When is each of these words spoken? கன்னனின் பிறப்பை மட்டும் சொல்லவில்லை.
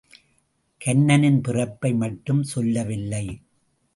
கன்னனின் 0.81 1.41
பிறப்பை 1.41 1.93
மட்டும் 1.93 2.43
சொல்லவில்லை. 2.43 3.25